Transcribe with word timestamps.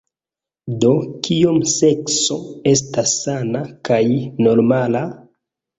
Do, 0.85 0.93
Kiom 1.27 1.59
sekso 1.73 2.39
estas 2.75 3.15
sana 3.21 3.65
kaj 3.93 4.05
normala? 4.49 5.07